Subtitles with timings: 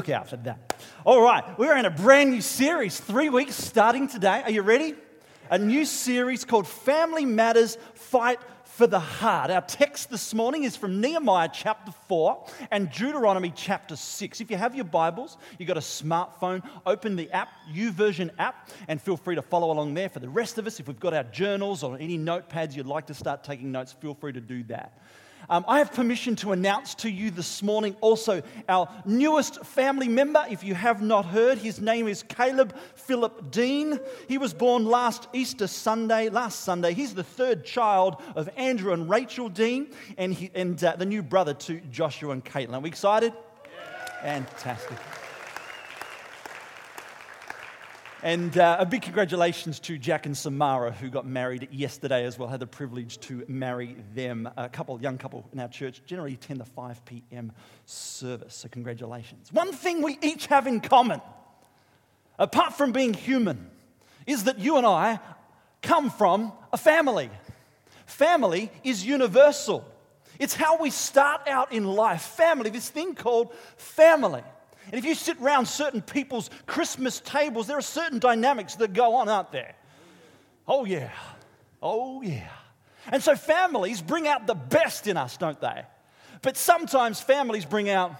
[0.00, 0.74] look out for that.
[1.04, 4.40] All right, we're in a brand new series, three weeks starting today.
[4.42, 4.94] Are you ready?
[5.50, 9.50] A new series called Family Matters Fight for the Heart.
[9.50, 14.40] Our text this morning is from Nehemiah chapter 4 and Deuteronomy chapter 6.
[14.40, 19.02] If you have your Bibles, you've got a smartphone, open the app, YouVersion app, and
[19.02, 20.08] feel free to follow along there.
[20.08, 23.08] For the rest of us, if we've got our journals or any notepads you'd like
[23.08, 24.98] to start taking notes, feel free to do that.
[25.50, 30.46] Um, I have permission to announce to you this morning also our newest family member.
[30.48, 33.98] If you have not heard, his name is Caleb Philip Dean.
[34.28, 36.94] He was born last Easter Sunday, last Sunday.
[36.94, 41.20] He's the third child of Andrew and Rachel Dean, and, he, and uh, the new
[41.20, 42.74] brother to Joshua and Caitlin.
[42.74, 43.32] Are we excited?
[43.64, 44.22] Yeah.
[44.22, 44.98] Fantastic.
[48.22, 52.50] And uh, a big congratulations to Jack and Samara, who got married yesterday as well.
[52.50, 54.46] Had the privilege to marry them.
[54.58, 57.50] A couple, young couple in our church, generally attend the 5 p.m.
[57.86, 58.56] service.
[58.56, 59.50] So, congratulations.
[59.52, 61.22] One thing we each have in common,
[62.38, 63.70] apart from being human,
[64.26, 65.18] is that you and I
[65.80, 67.30] come from a family.
[68.04, 69.82] Family is universal,
[70.38, 72.20] it's how we start out in life.
[72.22, 74.42] Family, this thing called family.
[74.86, 79.14] And if you sit around certain people's Christmas tables, there are certain dynamics that go
[79.14, 79.74] on, aren't there?
[80.66, 81.10] Oh, yeah.
[81.82, 82.48] Oh, yeah.
[83.10, 85.82] And so families bring out the best in us, don't they?
[86.42, 88.12] But sometimes families bring out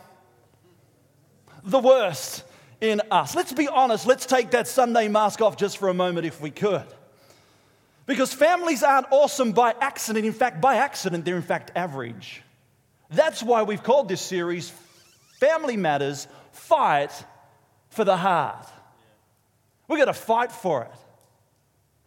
[1.64, 2.44] the worst
[2.80, 3.34] in us.
[3.34, 6.50] Let's be honest, let's take that Sunday mask off just for a moment if we
[6.50, 6.86] could.
[8.06, 10.27] Because families aren't awesome by accident.
[10.27, 12.42] In fact, by accident, they're in fact average.
[13.11, 14.72] That's why we've called this series
[15.39, 16.27] Family Matters
[16.61, 17.12] fight
[17.89, 18.66] for the heart.
[19.89, 20.98] We've got to fight for it.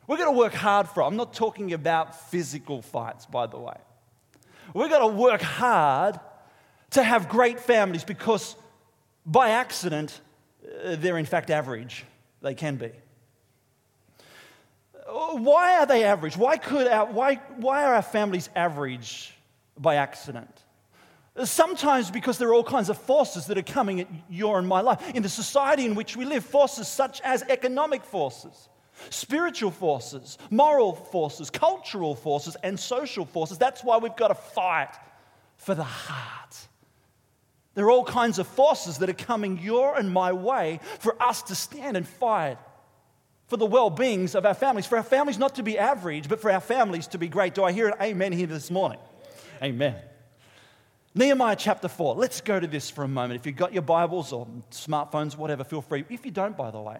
[0.07, 1.05] We've got to work hard for it.
[1.05, 3.77] I'm not talking about physical fights, by the way.
[4.73, 6.19] We've got to work hard
[6.91, 8.55] to have great families because
[9.25, 10.19] by accident,
[10.63, 12.05] uh, they're in fact average.
[12.41, 12.91] They can be.
[15.07, 16.37] Why are they average?
[16.37, 19.33] Why, could our, why, why are our families average
[19.77, 20.62] by accident?
[21.43, 24.81] Sometimes because there are all kinds of forces that are coming at your and my
[24.81, 25.01] life.
[25.15, 28.69] In the society in which we live, forces such as economic forces,
[29.09, 33.57] spiritual forces, moral forces, cultural forces, and social forces.
[33.57, 34.93] That's why we've got to fight
[35.57, 36.67] for the heart.
[37.73, 41.41] There are all kinds of forces that are coming your and my way for us
[41.43, 42.59] to stand and fight
[43.47, 46.39] for the well beings of our families, for our families not to be average, but
[46.39, 47.55] for our families to be great.
[47.55, 48.99] Do I hear an amen here this morning?
[49.63, 49.95] Amen.
[51.15, 52.15] Nehemiah chapter 4.
[52.15, 53.39] Let's go to this for a moment.
[53.39, 56.05] If you've got your Bibles or smartphones, whatever, feel free.
[56.09, 56.99] If you don't, by the way,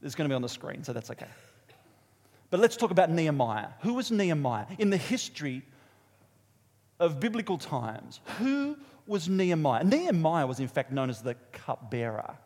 [0.00, 1.26] it's going to be on the screen, so that's okay.
[2.50, 3.68] But let's talk about Nehemiah.
[3.80, 4.66] Who was Nehemiah?
[4.78, 5.62] In the history
[7.00, 8.76] of biblical times, who
[9.08, 9.82] was Nehemiah?
[9.82, 12.36] Nehemiah was, in fact, known as the cupbearer.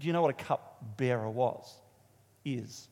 [0.00, 1.70] Do you know what a cupbearer was?
[2.46, 2.88] Is.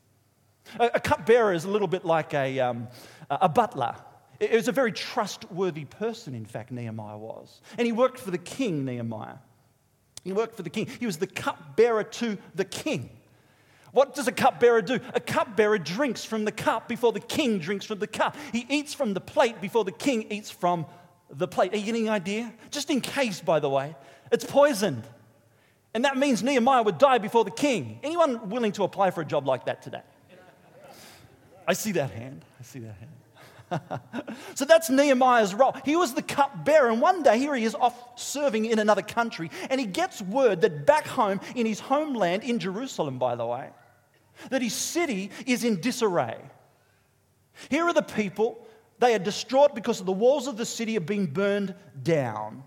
[0.78, 2.88] A, a cupbearer is a little bit like a, um,
[3.31, 3.94] a butler
[4.41, 7.60] it was a very trustworthy person, in fact, Nehemiah was.
[7.78, 9.37] And he worked for the king, Nehemiah.
[10.25, 10.88] He worked for the king.
[11.00, 13.10] He was the cupbearer to the king.
[13.92, 15.00] What does a cupbearer do?
[15.15, 18.37] A cupbearer drinks from the cup before the king drinks from the cup.
[18.53, 20.87] He eats from the plate before the king eats from
[21.28, 21.75] the plate.
[21.75, 22.53] Are you getting an idea?
[22.71, 23.94] Just in case, by the way,
[24.31, 25.04] it's poisoned.
[25.94, 28.00] And that means Nehemiah would die before the king.
[28.03, 30.03] Anyone willing to apply for a job like that today?
[31.69, 32.44] I see that hand.
[32.59, 33.10] I see that hand.
[34.55, 35.75] so that's Nehemiah's role.
[35.84, 39.50] He was the cupbearer, and one day here he is off serving in another country,
[39.71, 43.71] and he gets word that back home in his homeland, in Jerusalem, by the way,
[44.50, 46.38] that his city is in disarray.
[47.71, 48.66] Here are the people,
[48.99, 52.65] they are distraught because the walls of the city have been burned down.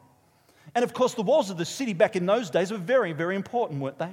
[0.74, 3.36] And of course, the walls of the city back in those days were very, very
[3.36, 4.12] important, weren't they?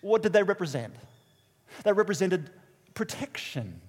[0.00, 0.94] What did they represent?
[1.84, 2.50] They represented
[2.94, 3.80] protection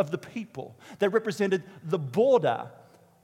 [0.00, 0.74] of the people.
[0.98, 2.68] They represented the border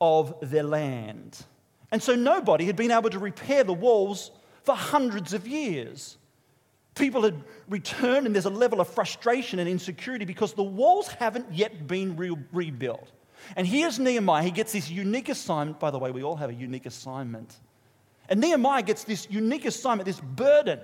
[0.00, 1.44] of their land.
[1.90, 4.30] And so nobody had been able to repair the walls
[4.62, 6.18] for hundreds of years.
[6.94, 11.52] People had returned, and there's a level of frustration and insecurity because the walls haven't
[11.52, 13.10] yet been re- rebuilt.
[13.56, 14.42] And here's Nehemiah.
[14.42, 15.80] He gets this unique assignment.
[15.80, 17.56] By the way, we all have a unique assignment.
[18.28, 20.80] And Nehemiah gets this unique assignment, this burden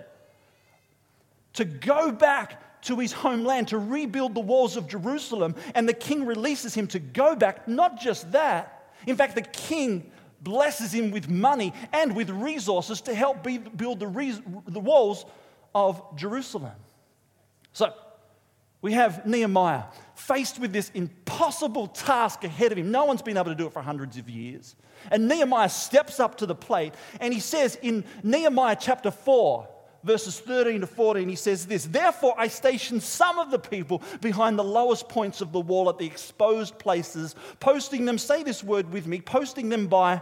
[1.55, 6.27] to go back to his homeland to rebuild the walls of Jerusalem, and the king
[6.27, 7.67] releases him to go back.
[7.67, 13.15] Not just that, in fact, the king blesses him with money and with resources to
[13.15, 15.25] help build the, the walls
[15.75, 16.73] of Jerusalem.
[17.73, 17.95] So,
[18.83, 19.85] we have Nehemiah
[20.17, 22.91] faced with this impossible task ahead of him.
[22.91, 24.75] No one's been able to do it for hundreds of years.
[25.11, 29.69] And Nehemiah steps up to the plate and he says in Nehemiah chapter 4,
[30.05, 34.59] verses 13 to 14, he says this Therefore, I stationed some of the people behind
[34.59, 38.93] the lowest points of the wall at the exposed places, posting them, say this word
[38.93, 40.21] with me, posting them by.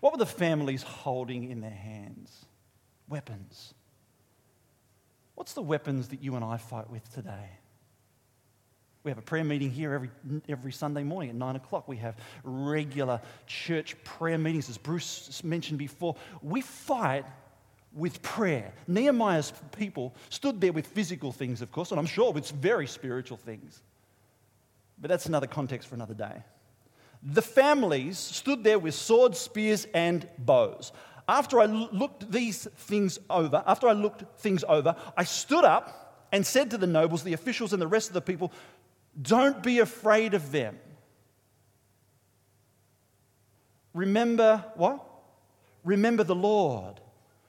[0.00, 2.46] What were the families holding in their hands?
[3.08, 3.74] Weapons.
[5.34, 7.50] What's the weapons that you and I fight with today?
[9.04, 10.10] We have a prayer meeting here every,
[10.48, 11.88] every Sunday morning at nine o'clock.
[11.88, 16.16] We have regular church prayer meetings, as Bruce mentioned before.
[16.42, 17.24] We fight
[17.92, 18.72] with prayer.
[18.86, 23.36] Nehemiah's people stood there with physical things, of course, and I'm sure with very spiritual
[23.36, 23.82] things.
[25.00, 26.42] But that's another context for another day.
[27.22, 30.92] The families stood there with swords, spears, and bows.
[31.28, 36.46] After I looked these things over, after I looked things over, I stood up and
[36.46, 38.52] said to the nobles, the officials, and the rest of the people,
[39.20, 40.78] don't be afraid of them.
[43.94, 45.04] Remember what?
[45.84, 47.00] Remember the Lord,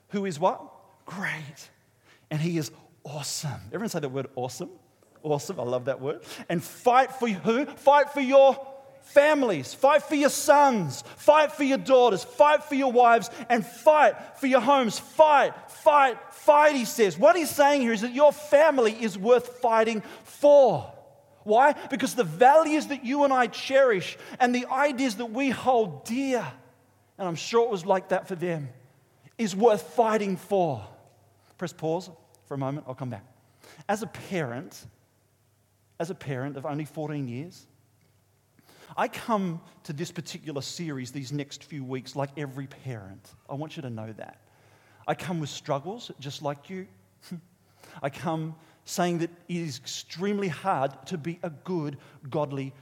[0.10, 0.62] who is what?
[1.06, 1.70] Great.
[2.32, 2.72] And he is
[3.04, 3.60] awesome.
[3.68, 4.70] Everyone say the word awesome?
[5.22, 5.60] Awesome.
[5.60, 6.22] I love that word.
[6.48, 7.66] And fight for who?
[7.66, 8.58] Fight for your
[9.02, 9.74] families.
[9.74, 11.04] Fight for your sons.
[11.18, 12.24] Fight for your daughters.
[12.24, 13.30] Fight for your wives.
[13.50, 14.98] And fight for your homes.
[14.98, 17.18] Fight, fight, fight, he says.
[17.18, 20.94] What he's saying here is that your family is worth fighting for.
[21.50, 21.74] Why?
[21.90, 26.48] Because the values that you and I cherish and the ideas that we hold dear,
[27.18, 28.70] and I'm sure it was like that for them,
[29.38, 30.86] is worth fighting for.
[31.58, 32.12] Press pause
[32.46, 33.26] for a moment, I'll come back.
[33.88, 34.86] As a parent,
[36.00, 37.66] as a parent of only 14 years,
[38.96, 43.28] I come to this particular series these next few weeks like every parent.
[43.50, 44.40] I want you to know that.
[45.08, 46.86] I come with struggles just like you.
[48.04, 48.56] I come
[48.90, 51.98] saying that it is extremely hard to be a good,
[52.30, 52.74] godly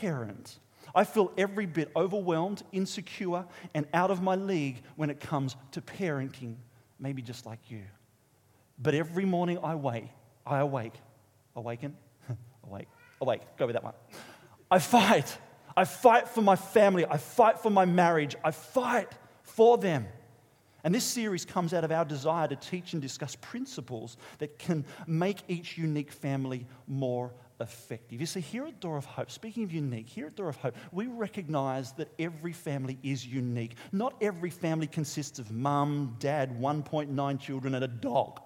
[0.00, 0.58] parent.
[0.94, 5.80] I feel every bit overwhelmed, insecure, and out of my league when it comes to
[5.80, 6.56] parenting,
[7.00, 7.80] maybe just like you.
[8.78, 10.08] But every morning I wake,
[10.46, 10.94] I awake,
[11.56, 11.96] awaken,
[12.64, 12.88] awake,
[13.22, 13.94] awake, go with that one.
[14.70, 15.36] I fight.
[15.76, 17.06] I fight for my family.
[17.06, 18.36] I fight for my marriage.
[18.44, 19.08] I fight
[19.42, 20.06] for them.
[20.84, 24.84] And this series comes out of our desire to teach and discuss principles that can
[25.06, 28.20] make each unique family more effective.
[28.20, 30.76] You see, here at Door of Hope, speaking of unique, here at Door of Hope,
[30.92, 33.76] we recognize that every family is unique.
[33.92, 38.40] Not every family consists of mum, dad, 1.9 children, and a dog.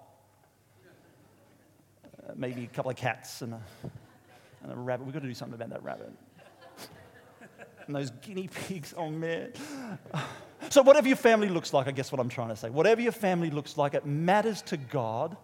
[2.25, 3.61] Uh, maybe a couple of cats and a,
[4.63, 5.03] and a rabbit.
[5.03, 6.13] We've got to do something about that rabbit.
[7.87, 9.51] and those guinea pigs, oh man.
[10.71, 13.11] So, whatever your family looks like, I guess what I'm trying to say, whatever your
[13.11, 15.35] family looks like, it matters to God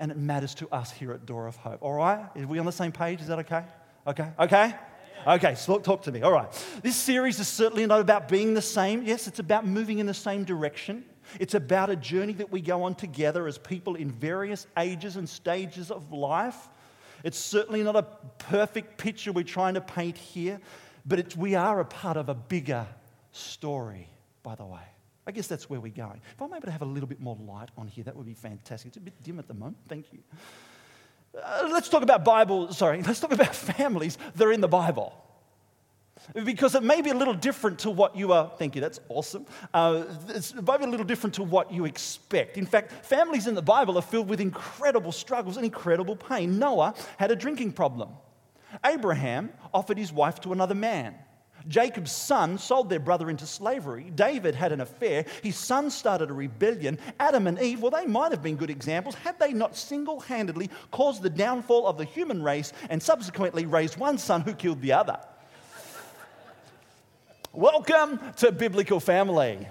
[0.00, 1.82] and it matters to us here at Door of Hope.
[1.82, 2.28] All right?
[2.34, 3.20] Are we on the same page?
[3.20, 3.64] Is that okay?
[4.06, 4.30] Okay?
[4.38, 4.74] Okay?
[5.26, 6.22] Okay, so talk to me.
[6.22, 6.48] All right.
[6.82, 9.02] This series is certainly not about being the same.
[9.02, 11.04] Yes, it's about moving in the same direction.
[11.38, 15.28] It's about a journey that we go on together as people in various ages and
[15.28, 16.68] stages of life.
[17.22, 18.02] It's certainly not a
[18.38, 20.58] perfect picture we're trying to paint here,
[21.06, 22.86] but we are a part of a bigger
[23.30, 24.08] story
[24.42, 24.80] by the way.
[25.26, 26.20] I guess that's where we're going.
[26.34, 28.34] If I'm able to have a little bit more light on here, that would be
[28.34, 28.88] fantastic.
[28.88, 29.78] It's a bit dim at the moment.
[29.88, 30.18] Thank you.
[31.40, 35.14] Uh, let's talk about Bible, sorry, let's talk about families that are in the Bible.
[36.44, 39.46] Because it may be a little different to what you are, thank you, that's awesome.
[39.72, 42.56] Uh, it's maybe a little different to what you expect.
[42.58, 46.58] In fact, families in the Bible are filled with incredible struggles and incredible pain.
[46.58, 48.10] Noah had a drinking problem.
[48.84, 51.14] Abraham offered his wife to another man.
[51.68, 54.10] Jacob's son sold their brother into slavery.
[54.14, 55.24] David had an affair.
[55.42, 56.98] His son started a rebellion.
[57.20, 60.70] Adam and Eve, well, they might have been good examples had they not single handedly
[60.90, 64.92] caused the downfall of the human race and subsequently raised one son who killed the
[64.92, 65.18] other.
[67.52, 69.66] Welcome to Biblical Family.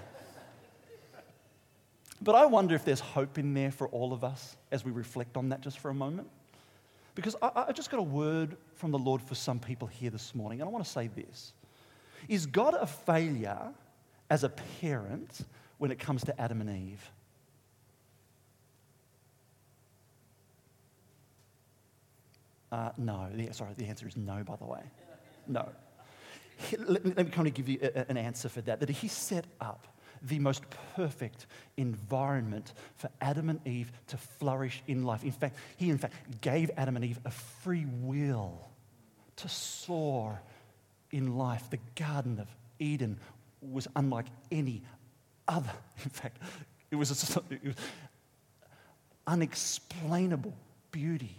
[2.20, 5.36] But I wonder if there's hope in there for all of us as we reflect
[5.36, 6.28] on that just for a moment.
[7.16, 10.34] Because I, I just got a word from the Lord for some people here this
[10.34, 11.52] morning, and I want to say this.
[12.28, 13.72] Is God a failure
[14.30, 14.48] as a
[14.80, 15.40] parent
[15.78, 17.10] when it comes to Adam and Eve?
[22.70, 23.28] Uh, no.
[23.52, 24.80] Sorry, the answer is no, by the way.
[25.46, 25.68] No.
[26.78, 28.80] Let me, kind of give you an answer for that.
[28.80, 29.86] That he set up
[30.22, 30.62] the most
[30.94, 35.24] perfect environment for Adam and Eve to flourish in life.
[35.24, 38.68] In fact, he, in fact, gave Adam and Eve a free will
[39.36, 40.40] to soar
[41.12, 41.70] in life.
[41.70, 43.18] The Garden of Eden
[43.60, 44.82] was unlike any
[45.46, 45.72] other.
[46.04, 46.38] In fact,
[46.90, 47.76] it was, a, it was
[49.26, 50.54] unexplainable
[50.90, 51.36] beauty.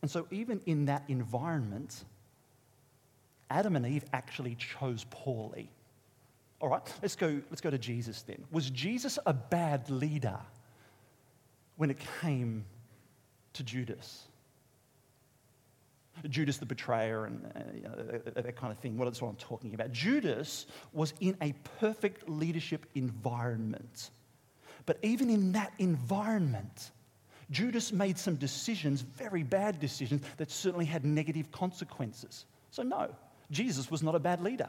[0.00, 2.04] And so, even in that environment,
[3.50, 5.70] Adam and Eve actually chose poorly.
[6.60, 8.44] All right, let's go, let's go to Jesus then.
[8.50, 10.38] Was Jesus a bad leader
[11.76, 12.64] when it came
[13.54, 14.27] to Judas?
[16.28, 18.96] Judas the betrayer and uh, that kind of thing.
[18.96, 19.92] What is what I'm talking about?
[19.92, 24.10] Judas was in a perfect leadership environment.
[24.86, 26.90] But even in that environment,
[27.50, 32.46] Judas made some decisions, very bad decisions, that certainly had negative consequences.
[32.70, 33.14] So, no,
[33.50, 34.68] Jesus was not a bad leader.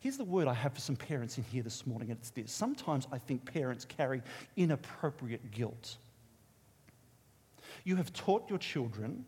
[0.00, 2.50] Here's the word I have for some parents in here this morning, and it's this.
[2.50, 4.22] Sometimes I think parents carry
[4.56, 5.96] inappropriate guilt.
[7.84, 9.24] You have taught your children,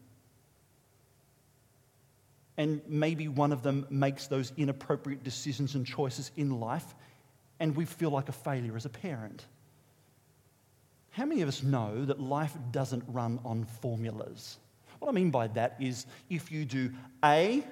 [2.57, 6.95] and maybe one of them makes those inappropriate decisions and choices in life,
[7.61, 9.45] and we feel like a failure as a parent.
[11.11, 14.59] How many of us know that life doesn't run on formulas?
[14.99, 16.91] What I mean by that is if you do
[17.25, 17.65] A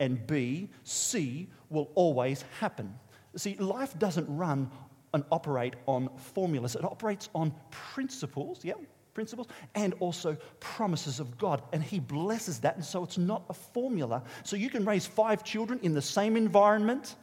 [0.00, 2.94] and B, C will always happen.
[3.36, 4.70] See, life doesn't run
[5.14, 8.74] and operate on formulas, it operates on principles, yeah,
[9.18, 11.60] principles, and also promises of God.
[11.72, 14.22] And He blesses that, and so it's not a formula.
[14.44, 17.16] So you can raise five children in the same environment,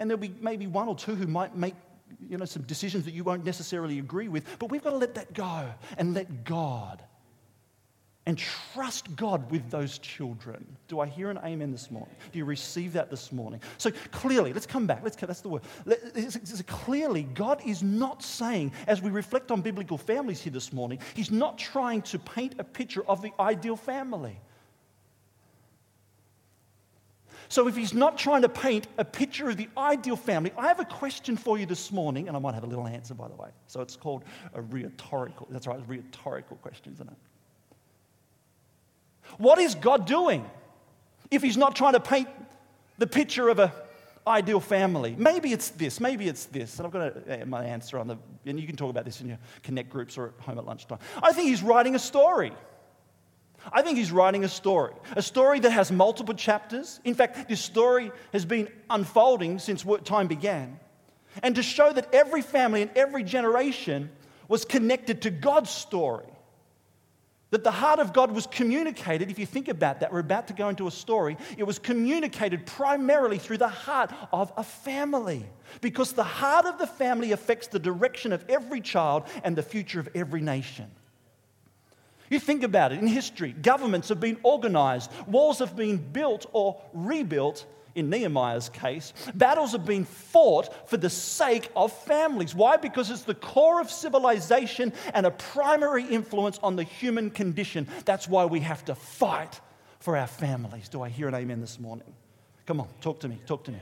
[0.00, 1.76] and there'll be maybe one or two who might make
[2.28, 5.14] you know, some decisions that you won't necessarily agree with, but we've got to let
[5.14, 7.00] that go and let God
[8.28, 10.62] and trust God with those children.
[10.86, 12.14] Do I hear an amen this morning?
[12.30, 13.58] Do you receive that this morning?
[13.78, 15.00] So clearly, let's come back.
[15.02, 15.62] Let's, that's the word.
[16.66, 21.30] Clearly, God is not saying, as we reflect on biblical families here this morning, He's
[21.30, 24.38] not trying to paint a picture of the ideal family.
[27.48, 30.80] So, if he's not trying to paint a picture of the ideal family, I have
[30.80, 33.36] a question for you this morning, and I might have a little answer, by the
[33.36, 33.48] way.
[33.68, 37.16] So, it's called a rhetorical, that's right, a rhetorical question, isn't it?
[39.36, 40.48] What is God doing
[41.30, 42.28] if he's not trying to paint
[42.98, 43.70] the picture of an
[44.26, 45.14] ideal family?
[45.18, 46.78] Maybe it's this, maybe it's this.
[46.78, 48.16] And I've got a, my answer on the,
[48.46, 50.98] and you can talk about this in your connect groups or at home at lunchtime.
[51.22, 52.52] I think he's writing a story.
[53.72, 57.00] I think he's writing a story, a story that has multiple chapters.
[57.04, 60.78] In fact, this story has been unfolding since time began.
[61.42, 64.10] And to show that every family and every generation
[64.48, 66.26] was connected to God's story.
[67.50, 70.52] That the heart of God was communicated, if you think about that, we're about to
[70.52, 71.38] go into a story.
[71.56, 75.46] It was communicated primarily through the heart of a family.
[75.80, 79.98] Because the heart of the family affects the direction of every child and the future
[79.98, 80.90] of every nation.
[82.30, 86.80] You think about it in history, governments have been organized, walls have been built or
[86.92, 87.64] rebuilt.
[87.94, 92.54] In Nehemiah's case, battles have been fought for the sake of families.
[92.54, 92.76] Why?
[92.76, 97.88] Because it's the core of civilization and a primary influence on the human condition.
[98.04, 99.60] That's why we have to fight
[100.00, 100.88] for our families.
[100.88, 102.12] Do I hear an amen this morning?
[102.66, 103.78] Come on, talk to me, talk to me.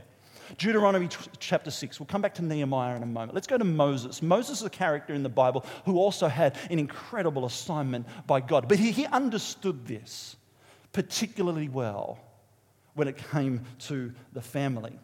[0.58, 1.08] Deuteronomy
[1.38, 1.98] chapter 6.
[1.98, 3.34] We'll come back to Nehemiah in a moment.
[3.34, 4.22] Let's go to Moses.
[4.22, 8.68] Moses is a character in the Bible who also had an incredible assignment by God.
[8.68, 10.36] But he, he understood this
[10.92, 12.18] particularly well
[12.96, 14.98] when it came to the family.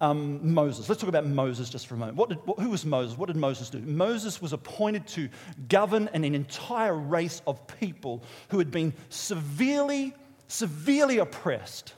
[0.00, 0.88] Um, Moses.
[0.88, 2.28] Let's talk about Moses just for a moment.
[2.28, 3.16] Did, who was Moses?
[3.16, 3.78] What did Moses do?
[3.78, 5.28] Moses was appointed to
[5.68, 10.12] govern an, an entire race of people who had been severely,
[10.48, 11.94] severely oppressed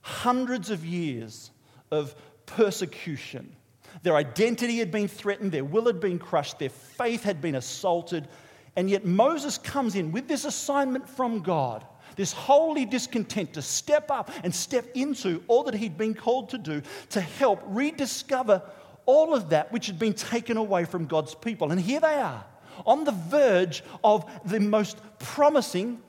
[0.00, 1.50] hundreds of years
[1.90, 2.14] of
[2.46, 3.54] persecution.
[4.02, 8.28] Their identity had been threatened, their will had been crushed, their faith had been assaulted.
[8.76, 11.84] And yet Moses comes in with this assignment from God,
[12.16, 16.58] this holy discontent to step up and step into all that he'd been called to
[16.58, 18.62] do to help rediscover
[19.06, 21.72] all of that which had been taken away from God's people.
[21.72, 22.44] And here they are
[22.86, 26.00] on the verge of the most promising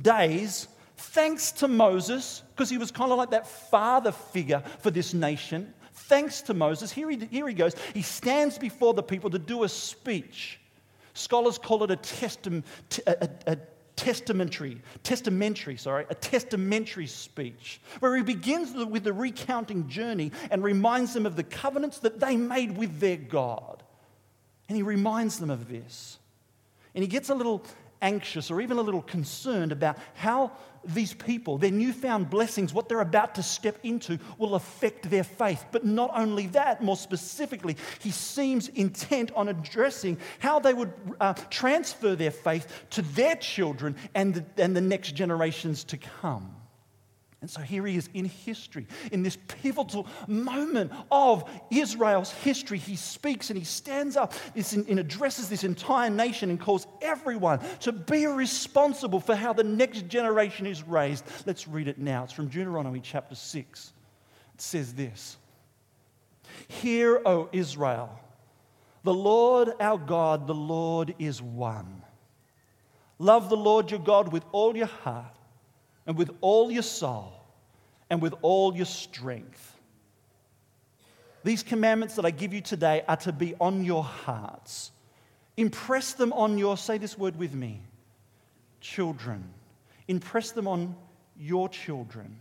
[0.00, 5.14] days thanks to Moses, because he was kind of like that father figure for this
[5.14, 7.74] nation, thanks to Moses, here he, here he goes.
[7.94, 10.60] He stands before the people to do a speech.
[11.14, 12.64] Scholars call it a, testim,
[13.06, 13.58] a, a, a
[13.98, 21.12] testamentary, testamentary, sorry, a testamentary speech, where he begins with the recounting journey and reminds
[21.12, 23.82] them of the covenants that they made with their God.
[24.68, 26.18] And he reminds them of this.
[26.94, 27.64] And he gets a little
[28.02, 30.52] anxious or even a little concerned about how
[30.84, 35.64] these people, their newfound blessings, what they're about to step into, will affect their faith.
[35.72, 41.34] But not only that, more specifically, he seems intent on addressing how they would uh,
[41.50, 46.57] transfer their faith to their children and the, and the next generations to come.
[47.40, 52.78] And so here he is in history, in this pivotal moment of Israel's history.
[52.78, 57.92] He speaks and he stands up and addresses this entire nation and calls everyone to
[57.92, 61.24] be responsible for how the next generation is raised.
[61.46, 62.24] Let's read it now.
[62.24, 63.92] It's from Deuteronomy chapter 6.
[64.54, 65.36] It says this
[66.66, 68.18] Hear, O Israel,
[69.04, 72.02] the Lord our God, the Lord is one.
[73.20, 75.37] Love the Lord your God with all your heart
[76.08, 77.32] and with all your soul
[78.10, 79.76] and with all your strength.
[81.44, 84.90] These commandments that I give you today are to be on your hearts.
[85.58, 87.82] Impress them on your, say this word with me,
[88.80, 89.44] children.
[90.08, 90.96] Impress them on
[91.38, 92.38] your children.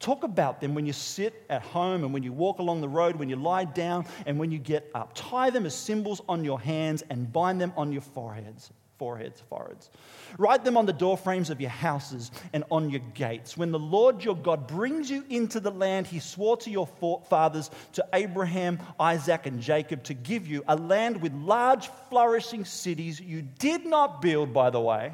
[0.00, 3.16] Talk about them when you sit at home and when you walk along the road,
[3.16, 5.12] when you lie down and when you get up.
[5.14, 9.90] Tie them as symbols on your hands and bind them on your foreheads foreheads, foreheads.
[10.36, 13.56] Write them on the doorframes of your houses and on your gates.
[13.56, 16.88] When the Lord your God brings you into the land he swore to your
[17.28, 23.20] fathers, to Abraham, Isaac, and Jacob, to give you a land with large, flourishing cities
[23.20, 25.12] you did not build, by the way,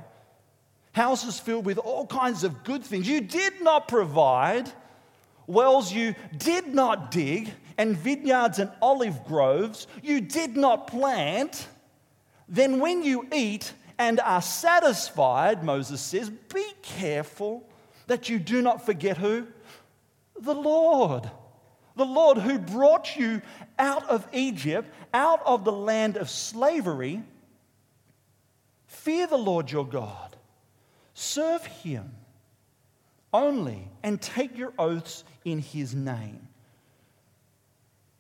[0.93, 4.71] houses filled with all kinds of good things you did not provide,
[5.47, 11.69] wells you did not dig, and vineyards and olive groves you did not plant
[12.55, 17.69] then when you eat and are satisfied, Moses says, be careful
[18.07, 19.47] that you do not forget who?
[20.39, 21.31] The Lord.
[21.97, 23.41] The Lord who brought you
[23.79, 27.23] out of Egypt, out of the land of slavery.
[28.87, 30.37] Fear the Lord your God.
[31.15, 32.11] Serve him
[33.33, 36.49] only and take your oaths in his name.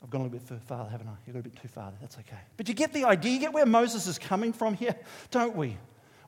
[0.04, 1.14] I've gone a little bit too far, haven't I?
[1.26, 1.90] You've got a bit too far.
[1.98, 2.36] That's okay.
[2.58, 3.32] But you get the idea.
[3.32, 4.94] You get where Moses is coming from here,
[5.30, 5.78] don't we?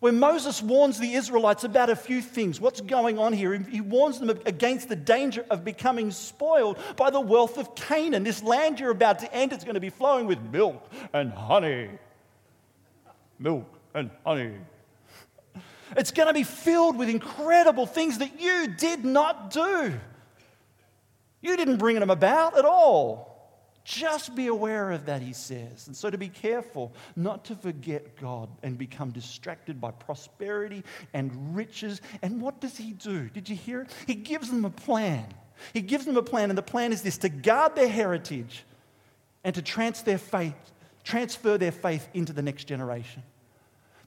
[0.01, 2.59] Where Moses warns the Israelites about a few things.
[2.59, 3.55] What's going on here?
[3.55, 8.25] He warns them against the danger of becoming spoiled by the wealth of Canaan.
[8.25, 11.91] This land you're about to enter is going to be flowing with milk and honey.
[13.39, 14.55] Milk and honey.
[15.99, 19.93] It's going to be filled with incredible things that you did not do.
[21.43, 23.26] You didn't bring them about at all.
[23.87, 25.87] Just be aware of that, he says.
[25.87, 30.83] And so to be careful not to forget God and become distracted by prosperity
[31.15, 32.01] and riches.
[32.21, 33.29] And what does he do?
[33.29, 33.95] Did you hear it?
[34.09, 35.27] He gives them a plan.
[35.73, 38.65] He gives them a plan, and the plan is this to guard their heritage
[39.45, 40.73] and to transfer their faith,
[41.05, 43.23] transfer their faith into the next generation.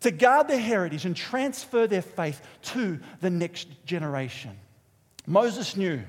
[0.01, 4.57] To guard their heritage and transfer their faith to the next generation.
[5.25, 6.01] Moses knew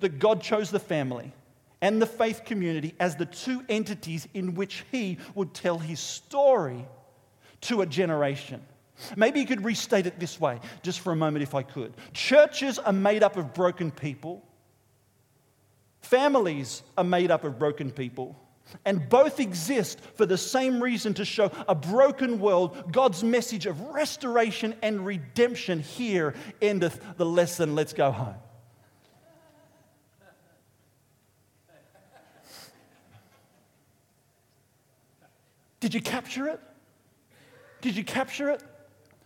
[0.00, 1.34] that God chose the family
[1.82, 6.86] and the faith community as the two entities in which he would tell his story
[7.62, 8.62] to a generation.
[9.16, 11.94] Maybe you could restate it this way, just for a moment, if I could.
[12.12, 14.44] Churches are made up of broken people,
[16.02, 18.36] families are made up of broken people.
[18.84, 23.80] And both exist for the same reason to show a broken world God's message of
[23.80, 25.80] restoration and redemption.
[25.80, 27.74] Here endeth the lesson.
[27.74, 28.36] Let's go home.
[35.80, 36.60] Did you capture it?
[37.80, 38.62] Did you capture it?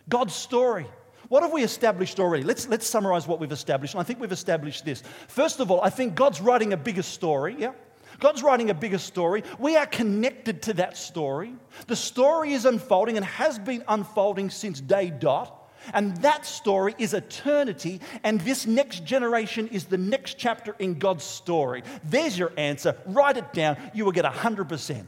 [0.08, 0.86] God's story.
[1.28, 2.44] What have we established already?
[2.44, 3.94] Let's, let's summarize what we've established.
[3.94, 5.02] And I think we've established this.
[5.28, 7.72] First of all, I think God's writing a bigger story, yeah?
[8.20, 9.42] God's writing a bigger story.
[9.58, 11.54] We are connected to that story.
[11.88, 15.60] The story is unfolding and has been unfolding since day dot.
[15.92, 21.24] And that story is eternity, and this next generation is the next chapter in God's
[21.24, 21.82] story.
[22.04, 22.96] There's your answer.
[23.04, 23.76] Write it down.
[23.92, 25.04] You will get 100%.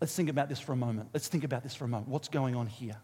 [0.00, 1.08] Let's think about this for a moment.
[1.12, 2.08] Let's think about this for a moment.
[2.08, 2.96] What's going on here?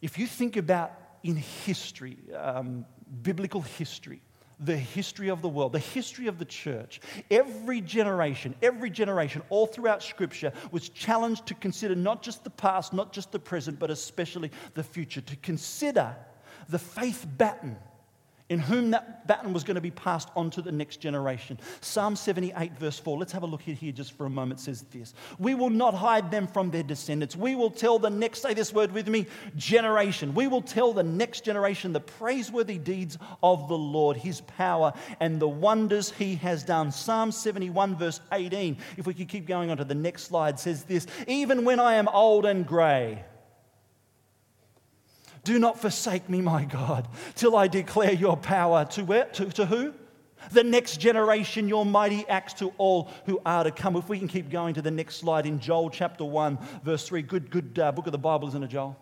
[0.00, 2.86] If you think about in history, um,
[3.22, 4.22] biblical history,
[4.58, 9.66] the history of the world, the history of the church, every generation, every generation, all
[9.66, 13.90] throughout Scripture, was challenged to consider not just the past, not just the present, but
[13.90, 16.16] especially the future, to consider
[16.68, 17.76] the faith baton
[18.48, 21.58] in whom that baton was going to be passed on to the next generation.
[21.80, 23.18] Psalm 78, verse 4.
[23.18, 24.60] Let's have a look here just for a moment.
[24.60, 27.34] says this We will not hide them from their descendants.
[27.34, 30.32] We will tell the next, say this word with me, generation.
[30.34, 35.40] We will tell the next generation the praiseworthy deeds of the Lord, his power, and
[35.40, 36.92] the wonders he has done.
[36.92, 38.76] Psalm 71, verse 18.
[38.96, 41.94] If we could keep going on to the next slide, says this Even when I
[41.94, 43.24] am old and grey,
[45.46, 47.06] do not forsake me, my God,
[47.36, 49.26] till I declare your power to where?
[49.26, 49.94] To, to who?
[50.50, 53.94] The next generation, your mighty acts to all who are to come.
[53.94, 57.22] If we can keep going to the next slide in Joel chapter 1, verse 3.
[57.22, 58.96] Good, good uh, book of the Bible, isn't it, Joel?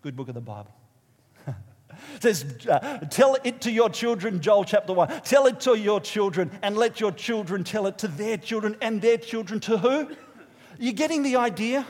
[0.00, 0.70] Good book of the Bible.
[1.48, 1.54] It
[2.20, 5.22] says, uh, Tell it to your children, Joel chapter 1.
[5.22, 9.02] Tell it to your children, and let your children tell it to their children, and
[9.02, 10.08] their children to who?
[10.78, 11.84] You're getting the idea?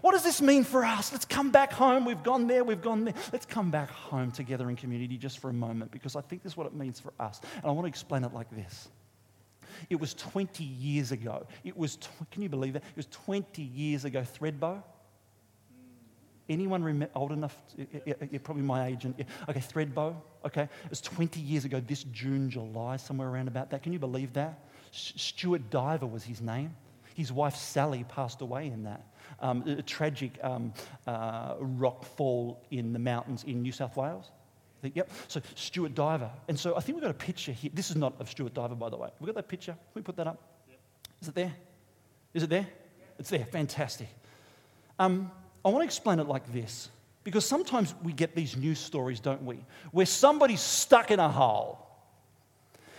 [0.00, 1.12] What does this mean for us?
[1.12, 2.04] Let's come back home.
[2.04, 3.14] We've gone there, we've gone there.
[3.32, 6.52] Let's come back home together in community just for a moment because I think this
[6.52, 7.40] is what it means for us.
[7.56, 8.88] And I want to explain it like this.
[9.90, 11.46] It was 20 years ago.
[11.64, 12.82] It was, tw- can you believe that?
[12.82, 14.82] It was 20 years ago, Thredbo.
[16.48, 17.56] Anyone rem- old enough?
[18.30, 19.06] You're probably my age.
[19.48, 20.16] Okay, Thredbo.
[20.44, 23.82] Okay, it was 20 years ago, this June, July, somewhere around about that.
[23.82, 24.58] Can you believe that?
[24.90, 26.74] Stuart Diver was his name.
[27.18, 29.04] His wife Sally passed away in that.
[29.40, 30.72] Um, a tragic um,
[31.04, 34.30] uh, rock fall in the mountains in New South Wales.
[34.82, 35.10] Think, yep.
[35.26, 36.30] So Stuart Diver.
[36.46, 37.72] And so I think we've got a picture here.
[37.74, 39.08] This is not of Stuart Diver, by the way.
[39.18, 39.72] We've got that picture.
[39.72, 40.40] Can we put that up?
[40.68, 40.78] Yep.
[41.22, 41.52] Is it there?
[42.34, 42.60] Is it there?
[42.60, 43.14] Yep.
[43.18, 43.44] It's there.
[43.46, 44.08] Fantastic.
[45.00, 45.32] Um,
[45.64, 46.88] I want to explain it like this.
[47.24, 49.64] Because sometimes we get these news stories, don't we?
[49.90, 51.84] Where somebody's stuck in a hole.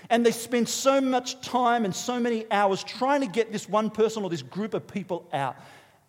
[0.09, 3.89] And they spend so much time and so many hours trying to get this one
[3.89, 5.55] person or this group of people out.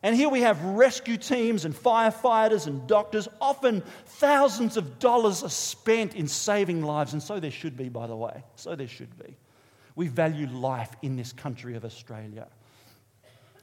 [0.03, 3.29] And here we have rescue teams and firefighters and doctors.
[3.41, 8.07] Often thousands of dollars are spent in saving lives, and so there should be, by
[8.07, 8.43] the way.
[8.57, 9.37] So there should be.
[9.97, 12.47] We value life in this country of Australia.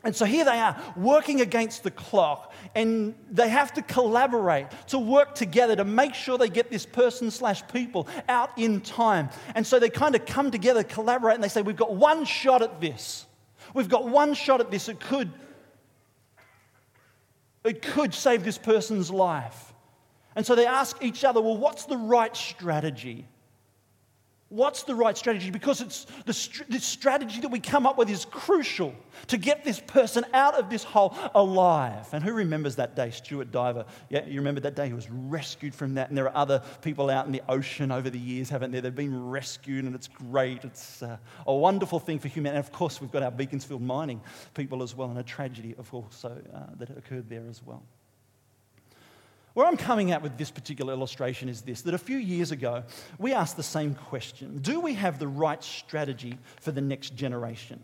[0.07, 4.97] And so here they are working against the clock, and they have to collaborate to
[4.97, 9.27] work together to make sure they get this person slash people out in time.
[9.53, 12.61] And so they kind of come together, collaborate, and they say, We've got one shot
[12.61, 13.25] at this.
[13.73, 14.87] We've got one shot at this.
[14.87, 15.29] It could
[17.65, 19.73] it could save this person's life.
[20.37, 23.27] And so they ask each other, well, what's the right strategy?
[24.49, 25.51] What's the right strategy?
[25.51, 28.95] Because it's the, the, strategy that we come up with is crucial
[29.27, 32.07] to get this person out of this hole alive.
[32.13, 33.83] And who remembers that day, Stuart Diver?
[34.09, 34.87] Yeah, you remember that day?
[34.87, 36.07] He was rescued from that.
[36.07, 38.79] And there are other people out in the ocean over the years, haven't there?
[38.79, 40.63] They've been rescued, and it's great.
[40.63, 42.57] It's uh, a wonderful thing for humanity.
[42.57, 44.21] And of course, we've got our Beaconsfield mining
[44.53, 46.35] people as well, and a tragedy, of course, uh,
[46.77, 47.83] that occurred there as well.
[49.57, 52.83] Where I'm coming at with this particular illustration is this that a few years ago,
[53.17, 57.79] we asked the same question Do we have the right strategy for the next generation?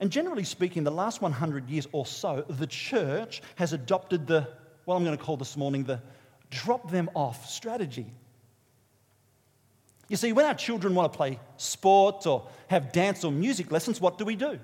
[0.00, 4.48] And generally speaking, the last 100 years or so, the church has adopted the,
[4.84, 6.02] what I'm going to call this morning, the
[6.50, 8.12] drop them off strategy.
[10.08, 14.00] You see, when our children want to play sport or have dance or music lessons,
[14.00, 14.58] what do we do?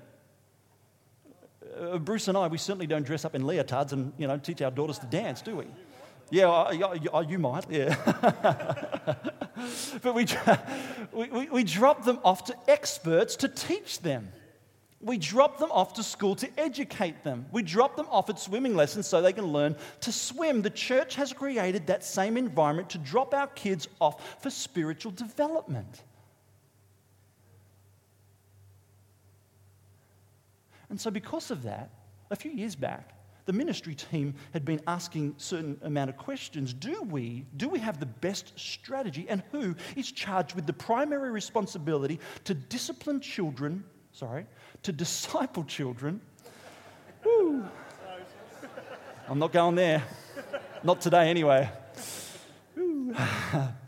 [1.77, 4.61] Uh, Bruce and I, we certainly don't dress up in leotards and you know teach
[4.61, 5.65] our daughters to dance, do we?
[6.31, 7.95] Yeah, uh, uh, you might, yeah.
[10.03, 10.27] but we,
[11.11, 14.31] we, we drop them off to experts to teach them.
[15.01, 17.45] We drop them off to school to educate them.
[17.51, 20.61] We drop them off at swimming lessons so they can learn to swim.
[20.61, 26.03] The church has created that same environment to drop our kids off for spiritual development.
[30.89, 31.89] And so, because of that,
[32.31, 33.13] a few years back,
[33.45, 36.71] the ministry team had been asking certain amount of questions.
[36.71, 41.31] Do we do we have the best strategy and who is charged with the primary
[41.31, 44.45] responsibility to discipline children sorry
[44.83, 46.21] to disciple children?
[47.25, 47.65] Woo.
[49.27, 50.03] i'm not going there.
[50.83, 51.71] Not today anyway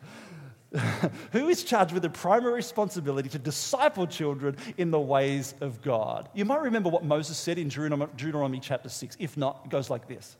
[1.33, 6.29] who is charged with the primary responsibility to disciple children in the ways of God.
[6.33, 9.17] You might remember what Moses said in Deuteronomy, chapter 6.
[9.19, 10.37] If not, it goes like this.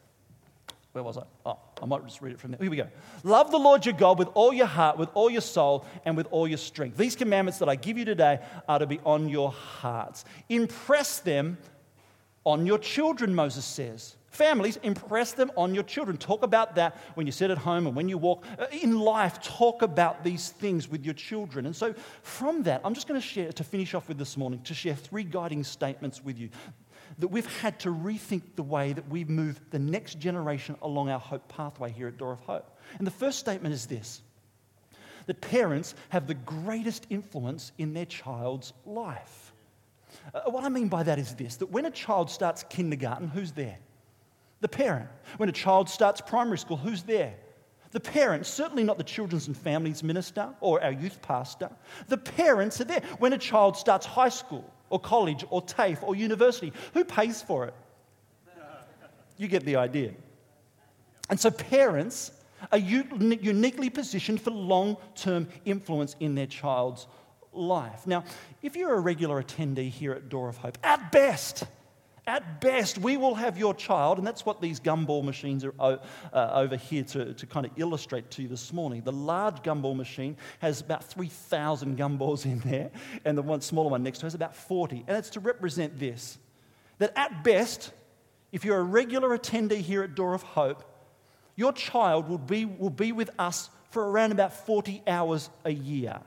[0.94, 1.24] Where was I?
[1.46, 2.60] Oh, I might just read it from there.
[2.62, 2.88] Here we go.
[3.24, 6.28] Love the Lord your God with all your heart, with all your soul, and with
[6.32, 6.98] all your strength.
[6.98, 10.26] These commandments that I give you today are to be on your hearts.
[10.50, 11.58] Impress them
[12.44, 14.16] on your children, Moses says.
[14.32, 16.16] Families, impress them on your children.
[16.16, 18.46] Talk about that when you sit at home and when you walk.
[18.58, 21.66] Uh, in life, talk about these things with your children.
[21.66, 24.62] And so, from that, I'm just going to share, to finish off with this morning,
[24.64, 26.50] to share three guiding statements with you
[27.20, 31.20] that we've had to rethink the way that we move the next generation along our
[31.20, 32.80] hope pathway here at Door of Hope.
[32.98, 34.22] And the first statement is this
[35.28, 39.52] that parents have the greatest influence in their child's life.
[40.34, 43.52] Uh, what I mean by that is this that when a child starts kindergarten, who's
[43.52, 43.78] there?
[44.62, 45.10] The parent.
[45.38, 47.34] When a child starts primary school, who's there?
[47.92, 51.70] The parents, certainly not the children's and families minister or our youth pastor.
[52.08, 53.02] The parents are there.
[53.20, 57.66] When a child starts high school or college or TAFE or university, who pays for
[57.66, 57.74] it?
[59.38, 60.14] You get the idea.
[61.30, 62.32] And so parents
[62.72, 67.08] are uniquely positioned for long term influence in their child's
[67.52, 68.06] life.
[68.06, 68.24] Now,
[68.62, 71.66] if you're a regular attendee here at Door of Hope, at best,
[72.28, 75.98] At best, we will have your child, and that's what these gumball machines are uh,
[76.54, 79.02] over here to, to kind of illustrate to you this morning.
[79.02, 82.92] The large gumball machine has about 3,000 gumballs in there,
[83.26, 85.04] and the one smaller one next to it has about 40.
[85.08, 86.38] And it's to represent this
[87.00, 87.92] that at best,
[88.52, 90.84] if you're a regular attendee here at Door of Hope,
[91.56, 96.22] your child will be, will be with us for around about 40 hours a year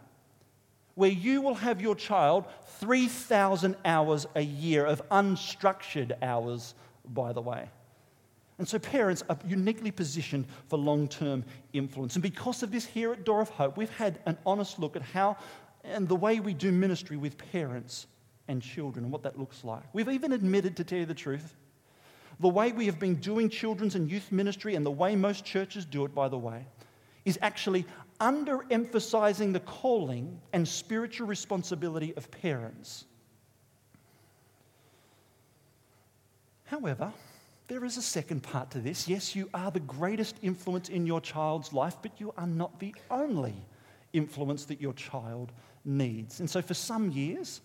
[0.94, 2.44] where you will have your child
[2.78, 6.74] 3,000 hours a year of unstructured hours,
[7.06, 7.68] by the way.
[8.58, 12.14] And so parents are uniquely positioned for long term influence.
[12.14, 15.02] And because of this, here at Door of Hope, we've had an honest look at
[15.02, 15.36] how
[15.82, 18.06] and the way we do ministry with parents
[18.48, 19.82] and children and what that looks like.
[19.92, 21.56] We've even admitted, to tell you the truth,
[22.40, 25.84] the way we have been doing children's and youth ministry and the way most churches
[25.84, 26.66] do it, by the way,
[27.24, 27.86] is actually
[28.20, 33.04] underemphasizing the calling and spiritual responsibility of parents.
[36.64, 37.12] However,
[37.68, 39.08] there is a second part to this.
[39.08, 42.94] Yes, you are the greatest influence in your child's life, but you are not the
[43.10, 43.54] only
[44.12, 45.52] influence that your child
[45.84, 46.40] needs.
[46.40, 47.60] And so, for some years,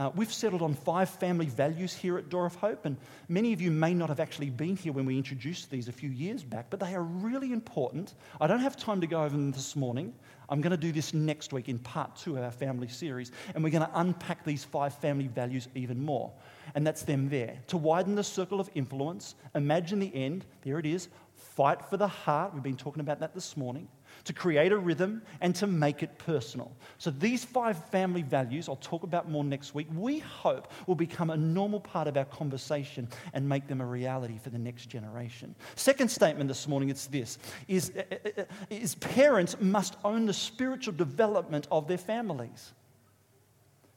[0.00, 2.96] uh, we've settled on five family values here at Door of Hope, and
[3.28, 6.08] many of you may not have actually been here when we introduced these a few
[6.08, 8.14] years back, but they are really important.
[8.40, 10.14] I don't have time to go over them this morning.
[10.48, 13.62] I'm going to do this next week in part two of our family series, and
[13.62, 16.32] we're going to unpack these five family values even more.
[16.74, 17.58] And that's them there.
[17.66, 20.46] To widen the circle of influence, imagine the end.
[20.62, 21.08] There it is.
[21.34, 22.54] Fight for the heart.
[22.54, 23.86] We've been talking about that this morning
[24.24, 26.72] to create a rhythm, and to make it personal.
[26.98, 31.30] So, these five family values, I'll talk about more next week, we hope will become
[31.30, 35.54] a normal part of our conversation and make them a reality for the next generation.
[35.76, 40.32] Second statement this morning it's this is, uh, uh, uh, is parents must own the
[40.32, 42.72] spiritual development of their families.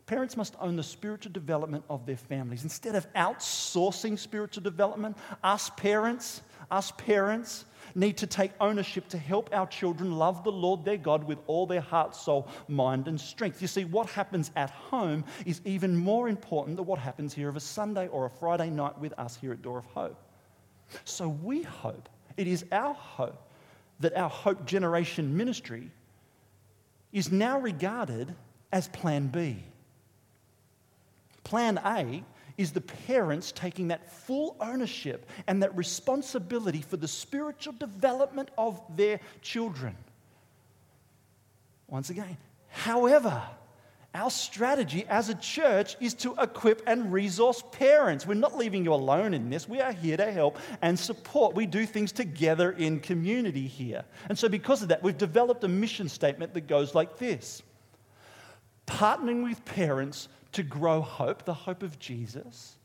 [0.06, 2.64] Parents must own the spiritual development of their families.
[2.64, 9.50] Instead of outsourcing spiritual development, us parents, us parents, need to take ownership to help
[9.54, 13.62] our children love the Lord their God with all their heart, soul, mind, and strength.
[13.62, 17.56] You see, what happens at home is even more important than what happens here of
[17.56, 20.20] a Sunday or a Friday night with us here at Door of Hope.
[21.06, 23.50] So we hope, it is our hope,
[24.00, 25.90] that our Hope Generation ministry
[27.12, 28.34] is now regarded
[28.72, 29.64] as Plan B.
[31.44, 32.24] Plan A
[32.58, 38.82] is the parents taking that full ownership and that responsibility for the spiritual development of
[38.96, 39.96] their children.
[41.88, 42.38] Once again,
[42.70, 43.42] however,
[44.16, 48.28] our strategy as a church is to equip and resource parents.
[48.28, 49.68] We're not leaving you alone in this.
[49.68, 51.56] We are here to help and support.
[51.56, 54.06] We do things together in community here.
[54.30, 57.64] And so, because of that, we've developed a mission statement that goes like this
[58.86, 62.78] Partnering with parents to grow hope, the hope of Jesus,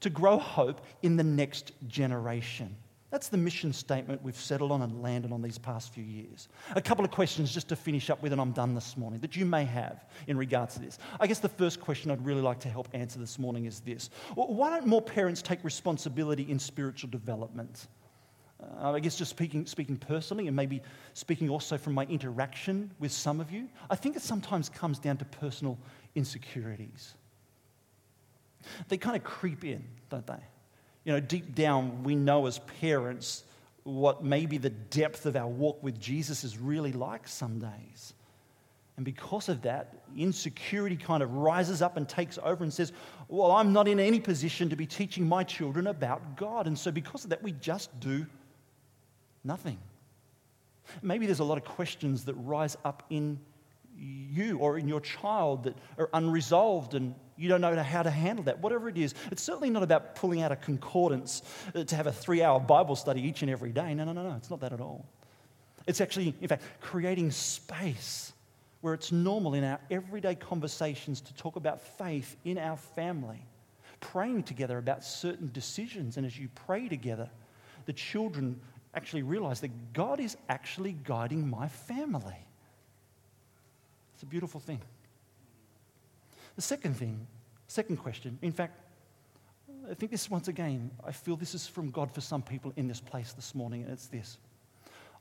[0.00, 2.76] to grow hope in the next generation.
[3.10, 6.48] That's the mission statement we've settled on and landed on these past few years.
[6.74, 9.36] A couple of questions just to finish up with, and I'm done this morning, that
[9.36, 10.98] you may have in regards to this.
[11.20, 14.10] I guess the first question I'd really like to help answer this morning is this
[14.34, 17.86] Why don't more parents take responsibility in spiritual development?
[18.60, 20.80] Uh, I guess just speaking, speaking personally and maybe
[21.12, 25.18] speaking also from my interaction with some of you, I think it sometimes comes down
[25.18, 25.78] to personal
[26.16, 27.14] insecurities.
[28.88, 30.42] They kind of creep in, don't they?
[31.04, 33.44] You know, deep down, we know as parents
[33.84, 38.14] what maybe the depth of our walk with Jesus is really like some days.
[38.96, 42.92] And because of that, insecurity kind of rises up and takes over and says,
[43.28, 46.66] Well, I'm not in any position to be teaching my children about God.
[46.66, 48.26] And so, because of that, we just do
[49.44, 49.78] nothing.
[51.02, 53.38] Maybe there's a lot of questions that rise up in
[53.98, 58.44] you or in your child that are unresolved and you don't know how to handle
[58.44, 59.14] that, whatever it is.
[59.30, 61.42] It's certainly not about pulling out a concordance
[61.74, 63.94] uh, to have a three hour Bible study each and every day.
[63.94, 64.36] No, no, no, no.
[64.36, 65.06] It's not that at all.
[65.86, 68.32] It's actually, in fact, creating space
[68.80, 73.44] where it's normal in our everyday conversations to talk about faith in our family,
[74.00, 76.16] praying together about certain decisions.
[76.16, 77.28] And as you pray together,
[77.86, 78.60] the children
[78.94, 82.46] actually realize that God is actually guiding my family.
[84.16, 84.80] It's a beautiful thing.
[86.54, 87.26] The second thing,
[87.66, 88.80] second question, in fact,
[89.90, 92.88] I think this once again, I feel this is from God for some people in
[92.88, 94.38] this place this morning, and it's this.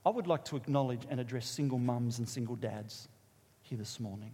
[0.05, 3.09] I would like to acknowledge and address single mums and single dads
[3.63, 4.31] here this morning.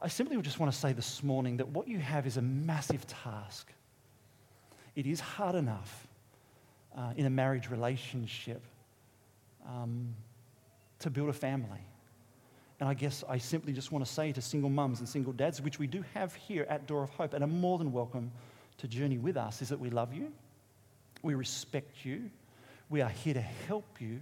[0.00, 3.06] I simply just want to say this morning that what you have is a massive
[3.06, 3.70] task.
[4.94, 6.06] It is hard enough
[6.96, 8.62] uh, in a marriage relationship
[9.68, 10.14] um,
[11.00, 11.84] to build a family.
[12.78, 15.62] And I guess I simply just want to say to single mums and single dads,
[15.62, 18.30] which we do have here at Door of Hope, and are more than welcome
[18.78, 20.32] to journey with us is that we love you,
[21.22, 22.30] we respect you,
[22.90, 24.20] we are here to help you,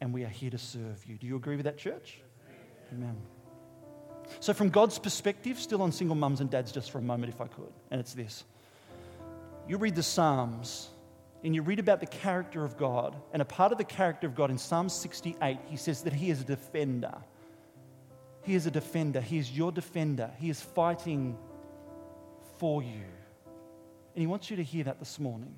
[0.00, 1.16] and we are here to serve you.
[1.16, 2.20] Do you agree with that, church?
[2.92, 3.16] Amen.
[4.40, 7.40] So, from God's perspective, still on single mums and dads, just for a moment, if
[7.40, 8.44] I could, and it's this.
[9.66, 10.90] You read the Psalms
[11.42, 14.34] and you read about the character of God, and a part of the character of
[14.34, 17.14] God in Psalm 68, he says that he is a defender.
[18.44, 19.20] He is a defender.
[19.20, 20.30] He is your defender.
[20.38, 21.36] He is fighting
[22.58, 23.02] for you.
[24.14, 25.54] And he wants you to hear that this morning.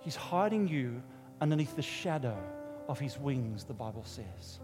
[0.00, 1.02] He's hiding you
[1.40, 2.36] underneath the shadow
[2.88, 4.60] of his wings, the Bible says.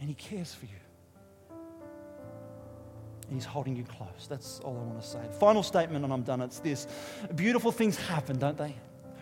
[0.00, 0.72] And he cares for you.
[3.28, 4.26] And he's holding you close.
[4.28, 5.20] That's all I want to say.
[5.38, 6.40] Final statement, and I'm done.
[6.40, 6.86] It's this
[7.34, 8.74] beautiful things happen, don't they?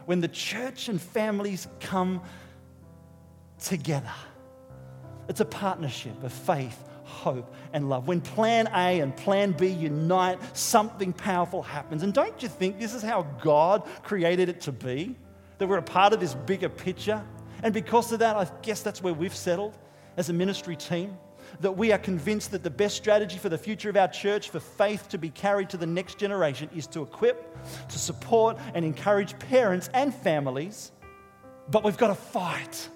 [0.06, 2.22] When the church and families come
[3.64, 4.12] together.
[5.28, 8.06] It's a partnership of faith, hope, and love.
[8.06, 12.02] When plan A and plan B unite, something powerful happens.
[12.02, 15.16] And don't you think this is how God created it to be?
[15.58, 17.24] That we're a part of this bigger picture?
[17.62, 19.78] And because of that, I guess that's where we've settled
[20.16, 21.16] as a ministry team.
[21.60, 24.60] That we are convinced that the best strategy for the future of our church, for
[24.60, 27.56] faith to be carried to the next generation, is to equip,
[27.88, 30.92] to support, and encourage parents and families.
[31.70, 32.88] But we've got to fight.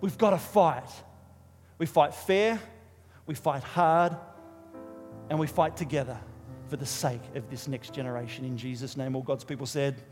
[0.00, 0.90] We've got to fight.
[1.78, 2.60] We fight fair,
[3.26, 4.16] we fight hard,
[5.30, 6.18] and we fight together
[6.68, 8.44] for the sake of this next generation.
[8.44, 10.02] In Jesus' name, all God's people said,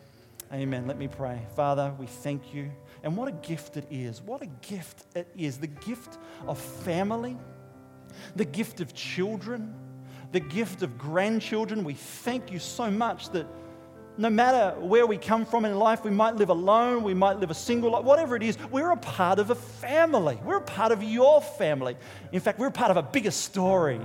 [0.53, 0.87] Amen.
[0.87, 1.41] Let me pray.
[1.57, 2.71] Father, we thank you.
[3.03, 4.23] And what a gift it is.
[4.23, 5.59] What a gift it is.
[5.59, 7.37] The gift of family,
[8.37, 9.75] the gift of children,
[10.31, 11.83] the gift of grandchildren.
[11.83, 13.47] We thank you so much that
[14.19, 17.51] no matter where we come from in life, we might live alone, we might live
[17.51, 20.39] a single life, whatever it is, we're a part of a family.
[20.45, 21.97] We're a part of your family.
[22.33, 24.01] In fact, we're a part of a bigger story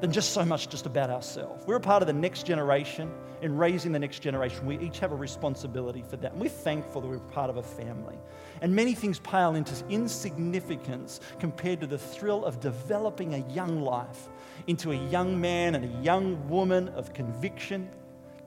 [0.00, 1.64] than just so much just about ourselves.
[1.66, 3.10] We're a part of the next generation.
[3.40, 6.32] In raising the next generation, we each have a responsibility for that.
[6.32, 8.16] And we're thankful that we're part of a family.
[8.62, 14.28] And many things pale into insignificance compared to the thrill of developing a young life
[14.66, 17.88] into a young man and a young woman of conviction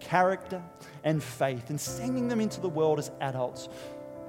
[0.02, 0.62] character,
[1.06, 3.70] and faith, and sending them into the world as adults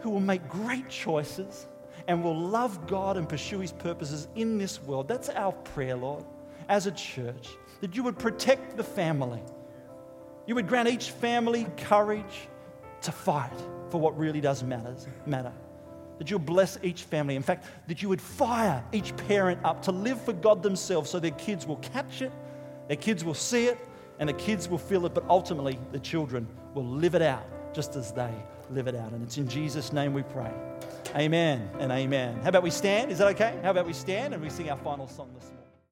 [0.01, 1.67] who will make great choices
[2.09, 5.09] and will love God and pursue His purposes in this world.
[5.09, 6.25] That's our prayer, Lord,
[6.69, 7.49] as a church,
[7.81, 9.43] that you would protect the family.
[10.47, 12.49] You would grant each family courage
[13.03, 13.53] to fight
[13.91, 15.53] for what really does matters, matter.
[16.19, 17.37] That you'll bless each family.
[17.37, 21.19] In fact, that you would fire each parent up to live for God themselves so
[21.19, 22.33] their kids will catch it,
[22.89, 23.79] their kids will see it,
[24.23, 27.97] and the kids will feel it, but ultimately the children will live it out just
[27.97, 28.31] as they
[28.71, 29.11] live it out.
[29.11, 30.53] And it's in Jesus' name we pray.
[31.17, 32.39] Amen and amen.
[32.41, 33.11] How about we stand?
[33.11, 33.59] Is that okay?
[33.65, 35.62] How about we stand and we sing our final song this morning?